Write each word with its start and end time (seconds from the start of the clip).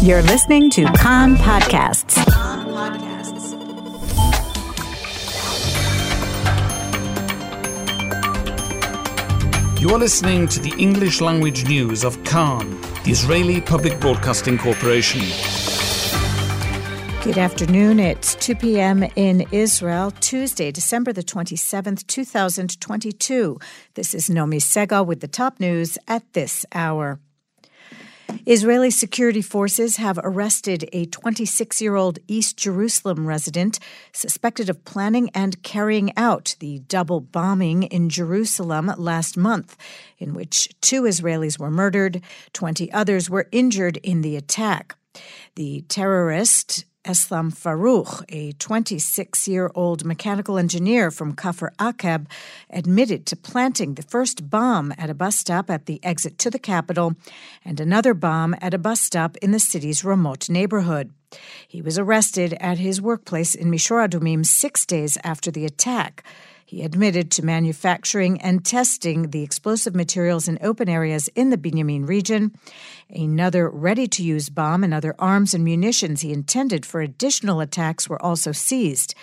You're 0.00 0.22
listening 0.22 0.70
to 0.70 0.84
Kan 0.92 1.34
Podcasts. 1.34 2.16
You 9.80 9.90
are 9.90 9.98
listening 9.98 10.46
to 10.48 10.60
the 10.60 10.72
English 10.78 11.20
language 11.20 11.66
news 11.66 12.04
of 12.04 12.22
Kan, 12.22 12.80
the 13.02 13.10
Israeli 13.10 13.60
Public 13.60 13.98
Broadcasting 13.98 14.56
Corporation. 14.56 15.22
Good 17.24 17.36
afternoon. 17.36 17.98
It's 17.98 18.36
2 18.36 18.54
p.m. 18.54 19.02
in 19.16 19.48
Israel, 19.50 20.12
Tuesday, 20.12 20.70
December 20.70 21.12
the 21.12 21.24
27th, 21.24 22.06
2022. 22.06 23.58
This 23.94 24.14
is 24.14 24.28
Nomi 24.28 24.60
Segal 24.60 25.04
with 25.04 25.18
the 25.18 25.28
top 25.28 25.58
news 25.58 25.98
at 26.06 26.32
this 26.34 26.64
hour. 26.72 27.18
Israeli 28.46 28.90
security 28.90 29.42
forces 29.42 29.96
have 29.96 30.18
arrested 30.22 30.88
a 30.92 31.06
26 31.06 31.80
year 31.80 31.96
old 31.96 32.18
East 32.28 32.56
Jerusalem 32.56 33.26
resident 33.26 33.78
suspected 34.12 34.68
of 34.68 34.84
planning 34.84 35.30
and 35.34 35.62
carrying 35.62 36.16
out 36.16 36.56
the 36.60 36.80
double 36.80 37.20
bombing 37.20 37.84
in 37.84 38.08
Jerusalem 38.08 38.92
last 38.96 39.36
month, 39.36 39.76
in 40.18 40.34
which 40.34 40.68
two 40.80 41.02
Israelis 41.02 41.58
were 41.58 41.70
murdered, 41.70 42.22
20 42.52 42.92
others 42.92 43.30
were 43.30 43.48
injured 43.52 43.98
in 43.98 44.22
the 44.22 44.36
attack. 44.36 44.96
The 45.54 45.82
terrorist 45.88 46.84
Eslam 47.08 47.50
Farouk, 47.50 48.22
a 48.28 48.52
26 48.52 49.48
year 49.48 49.70
old 49.74 50.04
mechanical 50.04 50.58
engineer 50.58 51.10
from 51.10 51.34
Kafr 51.34 51.70
Akab, 51.76 52.26
admitted 52.68 53.24
to 53.24 53.34
planting 53.34 53.94
the 53.94 54.02
first 54.02 54.50
bomb 54.50 54.92
at 54.98 55.08
a 55.08 55.14
bus 55.14 55.34
stop 55.34 55.70
at 55.70 55.86
the 55.86 56.04
exit 56.04 56.36
to 56.36 56.50
the 56.50 56.58
capital 56.58 57.14
and 57.64 57.80
another 57.80 58.12
bomb 58.12 58.54
at 58.60 58.74
a 58.74 58.78
bus 58.78 59.00
stop 59.00 59.38
in 59.38 59.52
the 59.52 59.58
city's 59.58 60.04
remote 60.04 60.50
neighborhood. 60.50 61.10
He 61.66 61.80
was 61.80 61.98
arrested 61.98 62.54
at 62.60 62.76
his 62.76 63.00
workplace 63.00 63.54
in 63.54 63.70
Mishor 63.70 64.06
Adumim 64.06 64.44
six 64.44 64.84
days 64.84 65.16
after 65.24 65.50
the 65.50 65.64
attack. 65.64 66.22
He 66.68 66.82
admitted 66.82 67.30
to 67.30 67.42
manufacturing 67.42 68.42
and 68.42 68.62
testing 68.62 69.30
the 69.30 69.42
explosive 69.42 69.94
materials 69.94 70.48
in 70.48 70.58
open 70.60 70.86
areas 70.86 71.28
in 71.28 71.48
the 71.48 71.56
Binyamin 71.56 72.06
region. 72.06 72.52
Another 73.08 73.70
ready 73.70 74.06
to 74.08 74.22
use 74.22 74.50
bomb 74.50 74.84
and 74.84 74.92
other 74.92 75.14
arms 75.18 75.54
and 75.54 75.64
munitions 75.64 76.20
he 76.20 76.30
intended 76.30 76.84
for 76.84 77.00
additional 77.00 77.60
attacks 77.60 78.06
were 78.06 78.20
also 78.20 78.52
seized. 78.52 79.14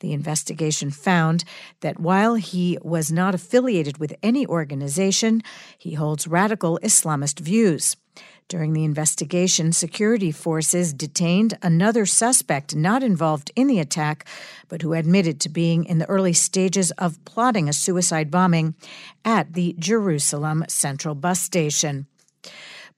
The 0.00 0.12
investigation 0.12 0.90
found 0.90 1.44
that 1.80 1.98
while 1.98 2.34
he 2.34 2.76
was 2.82 3.10
not 3.10 3.34
affiliated 3.34 3.96
with 3.96 4.14
any 4.22 4.46
organization, 4.46 5.42
he 5.78 5.94
holds 5.94 6.28
radical 6.28 6.78
Islamist 6.82 7.40
views. 7.40 7.96
During 8.50 8.72
the 8.72 8.82
investigation, 8.82 9.70
security 9.70 10.32
forces 10.32 10.92
detained 10.92 11.56
another 11.62 12.04
suspect 12.04 12.74
not 12.74 13.04
involved 13.04 13.52
in 13.54 13.68
the 13.68 13.78
attack, 13.78 14.26
but 14.66 14.82
who 14.82 14.92
admitted 14.92 15.38
to 15.40 15.48
being 15.48 15.84
in 15.84 15.98
the 15.98 16.08
early 16.08 16.32
stages 16.32 16.90
of 16.98 17.24
plotting 17.24 17.68
a 17.68 17.72
suicide 17.72 18.28
bombing 18.28 18.74
at 19.24 19.52
the 19.52 19.76
Jerusalem 19.78 20.64
Central 20.66 21.14
Bus 21.14 21.38
Station. 21.38 22.08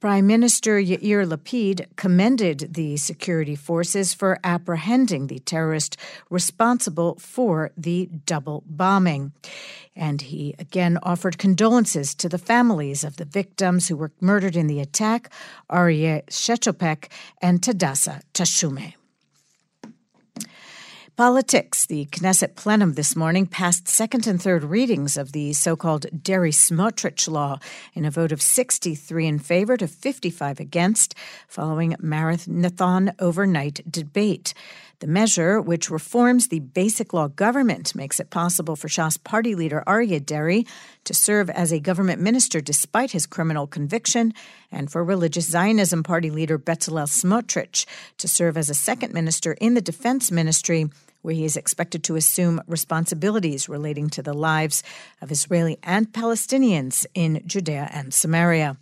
Prime 0.03 0.27
Minister 0.27 0.81
Yair 0.81 1.25
Lapid 1.25 1.87
commended 1.95 2.75
the 2.75 2.97
security 2.97 3.55
forces 3.55 4.13
for 4.13 4.41
apprehending 4.43 5.29
the 5.29 5.39
terrorist 5.39 5.97
responsible 6.29 7.15
for 7.21 7.71
the 7.77 8.07
double 8.27 8.65
bombing. 8.67 9.31
And 9.95 10.21
he 10.21 10.57
again 10.59 10.99
offered 11.05 11.39
condolences 11.39 12.17
to 12.17 12.29
the 12.29 12.37
families 12.37 13.05
of 13.05 13.17
the 13.17 13.25
victims 13.25 13.87
who 13.87 13.95
were 13.95 14.11
murdered 14.21 14.57
in 14.57 14.67
the 14.67 14.81
attack, 14.81 15.31
Aryeh 15.71 16.25
Shechopek 16.27 17.09
and 17.41 17.63
Tadassa 17.63 18.23
Tashume. 18.35 18.95
Politics. 21.15 21.85
The 21.85 22.07
Knesset 22.07 22.57
plenum 22.57 22.95
this 22.95 23.15
morning 23.15 23.47
passed 23.47 23.87
second 23.87 24.27
and 24.27 24.41
third 24.41 24.65
readings 24.65 25.19
of 25.19 25.33
the 25.33 25.53
so 25.53 25.77
called 25.77 26.07
Deri 26.23 26.53
Smotrich 26.53 27.29
law 27.29 27.59
in 27.93 28.07
a 28.07 28.11
vote 28.11 28.33
of 28.33 28.41
63 28.41 29.27
in 29.27 29.39
favor 29.39 29.77
to 29.77 29.87
55 29.87 30.59
against, 30.59 31.15
following 31.47 31.95
marathon 32.01 33.13
overnight 33.19 33.83
debate. 33.93 34.55
The 35.03 35.09
measure, 35.09 35.61
which 35.61 35.91
reforms 35.91 36.47
the 36.47 36.61
basic 36.61 37.13
law 37.13 37.27
government, 37.27 37.97
makes 37.97 38.21
it 38.21 38.31
possible 38.31 38.77
for 38.77 38.87
Shas 38.87 39.21
party 39.21 39.57
leader 39.57 39.83
Aryeh 39.85 40.25
Deri 40.25 40.65
to 41.03 41.13
serve 41.13 41.51
as 41.51 41.73
a 41.73 41.81
government 41.81 42.23
minister 42.23 42.61
despite 42.61 43.11
his 43.11 43.27
criminal 43.27 43.67
conviction, 43.67 44.33
and 44.71 44.93
for 44.93 45.03
religious 45.03 45.51
Zionism 45.51 46.05
party 46.05 46.31
leader 46.31 46.57
Bezalel 46.57 47.09
Smotrich 47.09 47.85
to 48.19 48.29
serve 48.29 48.57
as 48.57 48.71
a 48.71 48.75
second 48.75 49.13
minister 49.13 49.55
in 49.55 49.75
the 49.75 49.81
defense 49.81 50.31
ministry 50.31 50.89
where 51.23 51.35
he 51.35 51.45
is 51.45 51.57
expected 51.57 52.05
to 52.05 52.15
assume 52.15 52.63
responsibilities 52.69 53.69
relating 53.69 54.09
to 54.11 54.23
the 54.23 54.33
lives 54.33 54.85
of 55.21 55.33
Israeli 55.33 55.81
and 55.83 56.13
Palestinians 56.13 57.07
in 57.13 57.43
Judea 57.45 57.91
and 57.93 58.15
Samaria. 58.15 58.77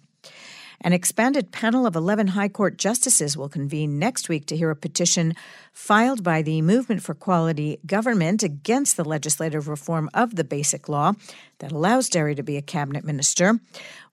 An 0.83 0.95
expanded 0.95 1.53
panel 1.53 1.85
of 1.85 1.95
11 1.95 2.29
High 2.29 2.49
Court 2.49 2.79
justices 2.79 3.37
will 3.37 3.51
convene 3.51 3.99
next 3.99 4.31
week 4.31 4.47
to 4.47 4.57
hear 4.57 4.71
a 4.71 4.77
petition 4.77 5.35
filed 5.75 6.23
by 6.25 6.41
the 6.41 6.63
Movement 6.63 7.03
for 7.03 7.13
Quality 7.13 7.79
Government 7.85 8.43
against 8.43 8.97
the 8.97 9.05
legislative 9.05 9.69
reform 9.69 10.09
of 10.15 10.37
the 10.37 10.45
Basic 10.45 10.89
Law 10.89 11.13
that 11.59 11.71
allows 11.71 12.09
Deri 12.09 12.35
to 12.35 12.43
be 12.43 12.57
a 12.57 12.63
cabinet 12.63 13.05
minister. 13.05 13.61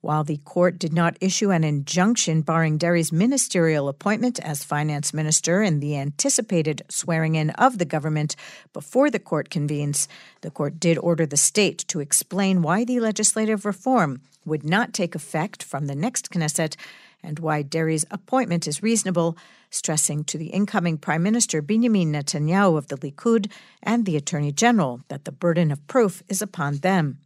While 0.02 0.26
the 0.26 0.42
court 0.44 0.78
did 0.78 0.92
not 0.92 1.16
issue 1.22 1.52
an 1.52 1.64
injunction 1.64 2.42
barring 2.42 2.78
Deri's 2.78 3.14
ministerial 3.14 3.88
appointment 3.88 4.38
as 4.42 4.66
finance 4.66 5.14
minister 5.14 5.62
and 5.62 5.82
the 5.82 5.96
anticipated 5.96 6.82
swearing 6.90 7.36
in 7.36 7.52
of 7.52 7.78
the 7.78 7.86
government 7.86 8.36
before 8.74 9.10
the 9.10 9.20
court 9.20 9.50
convenes, 9.50 10.10
the 10.42 10.52
court 10.52 10.82
did 10.82 10.98
order 10.98 11.26
the 11.26 11.38
state 11.38 11.86
to 11.88 12.02
explain 12.02 12.62
why 12.62 12.84
the 12.84 13.00
legislative 13.00 13.66
reform 13.66 14.20
would 14.48 14.64
not 14.64 14.94
take 14.94 15.14
effect 15.14 15.62
from 15.62 15.86
the 15.86 15.96
next 15.96 16.32
Knesset 16.32 16.76
and 17.22 17.40
why 17.40 17.62
Deri's 17.62 18.06
appointment 18.10 18.68
is 18.68 18.82
reasonable, 18.82 19.38
stressing 19.70 20.24
to 20.26 20.38
the 20.38 20.48
incoming 20.48 20.98
Prime 20.98 21.22
Minister 21.22 21.62
Benjamin 21.62 22.14
Netanyahu 22.14 22.78
of 22.78 22.88
the 22.88 22.98
Likud 22.98 23.52
and 23.84 24.06
the 24.06 24.16
Attorney 24.16 24.52
General 24.52 25.02
that 25.10 25.26
the 25.26 25.32
burden 25.32 25.72
of 25.72 25.86
proof 25.88 26.24
is 26.30 26.42
upon 26.42 26.78
them. 26.78 27.20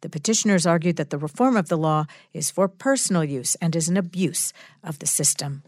The 0.00 0.10
petitioners 0.10 0.66
argued 0.66 0.96
that 0.96 1.10
the 1.10 1.18
reform 1.18 1.56
of 1.56 1.68
the 1.68 1.78
law 1.78 2.06
is 2.32 2.50
for 2.50 2.68
personal 2.68 3.24
use 3.24 3.54
and 3.56 3.74
is 3.74 3.88
an 3.88 3.96
abuse 3.96 4.52
of 4.82 4.98
the 4.98 5.06
system. 5.06 5.62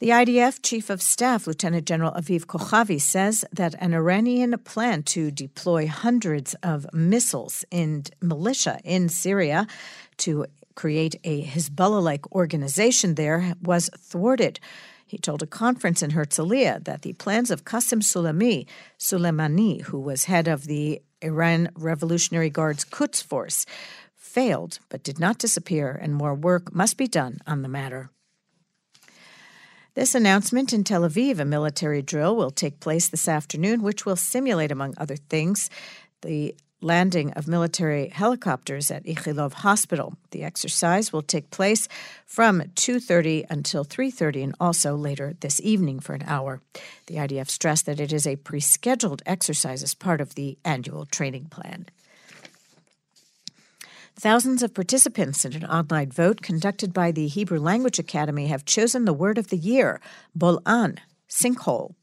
The 0.00 0.10
IDF 0.10 0.60
Chief 0.62 0.90
of 0.90 1.02
Staff, 1.02 1.48
Lieutenant 1.48 1.84
General 1.84 2.12
Aviv 2.12 2.46
Kochavi, 2.46 3.00
says 3.00 3.44
that 3.50 3.74
an 3.80 3.94
Iranian 3.94 4.56
plan 4.60 5.02
to 5.02 5.32
deploy 5.32 5.88
hundreds 5.88 6.54
of 6.62 6.86
missiles 6.92 7.64
and 7.72 8.08
militia 8.22 8.78
in 8.84 9.08
Syria 9.08 9.66
to 10.18 10.46
create 10.76 11.16
a 11.24 11.42
Hezbollah 11.42 12.00
like 12.00 12.30
organization 12.30 13.16
there 13.16 13.54
was 13.60 13.90
thwarted. 13.98 14.60
He 15.04 15.18
told 15.18 15.42
a 15.42 15.48
conference 15.48 16.00
in 16.00 16.12
Herzliya 16.12 16.84
that 16.84 17.02
the 17.02 17.14
plans 17.14 17.50
of 17.50 17.64
Qasem 17.64 18.00
Soleimani, 18.00 18.66
Soleimani, 19.00 19.82
who 19.82 19.98
was 19.98 20.26
head 20.26 20.46
of 20.46 20.66
the 20.66 21.02
Iran 21.22 21.70
Revolutionary 21.74 22.50
Guard's 22.50 22.84
Quds 22.84 23.20
Force, 23.20 23.66
failed 24.14 24.78
but 24.90 25.02
did 25.02 25.18
not 25.18 25.38
disappear, 25.38 25.90
and 25.90 26.14
more 26.14 26.36
work 26.36 26.72
must 26.72 26.96
be 26.96 27.08
done 27.08 27.40
on 27.48 27.62
the 27.62 27.68
matter. 27.68 28.12
This 29.98 30.14
announcement 30.14 30.72
in 30.72 30.84
Tel 30.84 31.02
Aviv, 31.02 31.40
a 31.40 31.44
military 31.44 32.02
drill, 32.02 32.36
will 32.36 32.52
take 32.52 32.78
place 32.78 33.08
this 33.08 33.26
afternoon, 33.26 33.82
which 33.82 34.06
will 34.06 34.14
simulate, 34.14 34.70
among 34.70 34.94
other 34.96 35.16
things, 35.16 35.70
the 36.22 36.54
landing 36.80 37.32
of 37.32 37.48
military 37.48 38.06
helicopters 38.06 38.92
at 38.92 39.04
Ichilov 39.04 39.54
Hospital. 39.54 40.14
The 40.30 40.44
exercise 40.44 41.12
will 41.12 41.22
take 41.22 41.50
place 41.50 41.88
from 42.24 42.62
2:30 42.76 43.44
until 43.50 43.82
3:30 43.82 44.44
and 44.44 44.54
also 44.60 44.94
later 44.94 45.34
this 45.40 45.60
evening 45.64 45.98
for 45.98 46.14
an 46.14 46.22
hour. 46.28 46.60
The 47.08 47.18
IDF 47.18 47.50
stressed 47.50 47.86
that 47.86 47.98
it 47.98 48.12
is 48.12 48.24
a 48.24 48.36
pre-scheduled 48.36 49.22
exercise 49.26 49.82
as 49.82 49.94
part 49.94 50.20
of 50.20 50.36
the 50.36 50.58
annual 50.64 51.06
training 51.06 51.46
plan. 51.46 51.86
Thousands 54.20 54.64
of 54.64 54.74
participants 54.74 55.44
in 55.44 55.52
an 55.54 55.64
online 55.64 56.10
vote 56.10 56.42
conducted 56.42 56.92
by 56.92 57.12
the 57.12 57.28
Hebrew 57.28 57.60
Language 57.60 58.00
Academy 58.00 58.48
have 58.48 58.64
chosen 58.64 59.04
the 59.04 59.12
word 59.12 59.38
of 59.38 59.46
the 59.46 59.56
year, 59.56 60.00
bol'an, 60.36 60.98
sinkhole. 61.28 61.94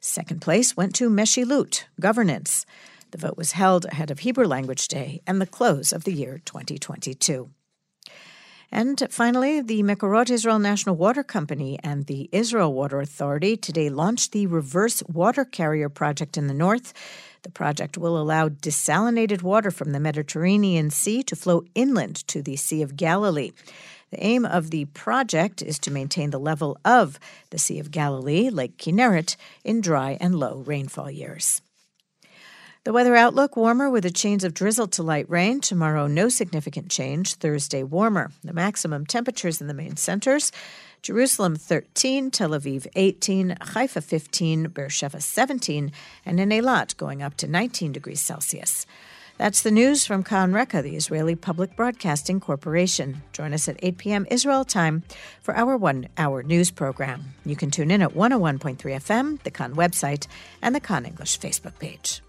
Second 0.00 0.40
place 0.40 0.78
went 0.78 0.94
to 0.94 1.10
meshilut, 1.10 1.84
governance. 2.00 2.64
The 3.10 3.18
vote 3.18 3.36
was 3.36 3.52
held 3.52 3.84
ahead 3.84 4.10
of 4.10 4.20
Hebrew 4.20 4.46
Language 4.46 4.88
Day 4.88 5.20
and 5.26 5.42
the 5.42 5.46
close 5.46 5.92
of 5.92 6.04
the 6.04 6.12
year 6.14 6.40
2022. 6.46 7.50
And 8.70 9.06
finally, 9.10 9.62
the 9.62 9.82
Mekorot 9.82 10.28
Israel 10.28 10.58
National 10.58 10.94
Water 10.94 11.22
Company 11.22 11.78
and 11.82 12.04
the 12.04 12.28
Israel 12.32 12.74
Water 12.74 13.00
Authority 13.00 13.56
today 13.56 13.88
launched 13.88 14.32
the 14.32 14.46
Reverse 14.46 15.02
Water 15.08 15.44
Carrier 15.44 15.88
Project 15.88 16.36
in 16.36 16.48
the 16.48 16.54
north. 16.54 16.92
The 17.42 17.50
project 17.50 17.96
will 17.96 18.20
allow 18.20 18.50
desalinated 18.50 19.42
water 19.42 19.70
from 19.70 19.92
the 19.92 20.00
Mediterranean 20.00 20.90
Sea 20.90 21.22
to 21.22 21.36
flow 21.36 21.64
inland 21.74 22.16
to 22.28 22.42
the 22.42 22.56
Sea 22.56 22.82
of 22.82 22.96
Galilee. 22.96 23.52
The 24.10 24.24
aim 24.24 24.44
of 24.44 24.70
the 24.70 24.84
project 24.86 25.62
is 25.62 25.78
to 25.80 25.90
maintain 25.90 26.30
the 26.30 26.40
level 26.40 26.78
of 26.84 27.18
the 27.50 27.58
Sea 27.58 27.78
of 27.78 27.90
Galilee, 27.90 28.50
Lake 28.50 28.76
Kinneret, 28.76 29.36
in 29.64 29.80
dry 29.80 30.18
and 30.20 30.34
low 30.34 30.58
rainfall 30.66 31.10
years. 31.10 31.62
The 32.84 32.92
weather 32.92 33.16
outlook 33.16 33.56
warmer 33.56 33.90
with 33.90 34.06
a 34.06 34.10
change 34.10 34.44
of 34.44 34.54
drizzle 34.54 34.86
to 34.88 35.02
light 35.02 35.28
rain. 35.28 35.60
Tomorrow, 35.60 36.06
no 36.06 36.28
significant 36.28 36.90
change. 36.90 37.34
Thursday, 37.34 37.82
warmer. 37.82 38.30
The 38.42 38.52
maximum 38.52 39.04
temperatures 39.04 39.60
in 39.60 39.66
the 39.66 39.74
main 39.74 39.96
centers 39.96 40.52
Jerusalem 41.02 41.54
13, 41.56 42.30
Tel 42.30 42.50
Aviv 42.50 42.86
18, 42.96 43.56
Haifa 43.60 44.00
15, 44.00 44.68
Beersheba 44.68 45.20
17, 45.20 45.92
and 46.26 46.40
in 46.40 46.48
Eilat 46.48 46.96
going 46.96 47.22
up 47.22 47.36
to 47.36 47.46
19 47.46 47.92
degrees 47.92 48.20
Celsius. 48.20 48.84
That's 49.36 49.62
the 49.62 49.70
news 49.70 50.04
from 50.04 50.24
Kan 50.24 50.52
Reka, 50.52 50.82
the 50.82 50.96
Israeli 50.96 51.36
Public 51.36 51.76
Broadcasting 51.76 52.40
Corporation. 52.40 53.22
Join 53.32 53.54
us 53.54 53.68
at 53.68 53.78
8 53.80 53.98
p.m. 53.98 54.26
Israel 54.30 54.64
time 54.64 55.04
for 55.40 55.56
our 55.56 55.76
one 55.76 56.08
hour 56.18 56.42
news 56.42 56.72
program. 56.72 57.34
You 57.44 57.54
can 57.54 57.70
tune 57.70 57.92
in 57.92 58.02
at 58.02 58.14
101.3 58.14 58.76
FM, 58.76 59.40
the 59.44 59.52
Kan 59.52 59.76
website, 59.76 60.26
and 60.60 60.74
the 60.74 60.80
Kan 60.80 61.06
English 61.06 61.38
Facebook 61.38 61.78
page. 61.78 62.20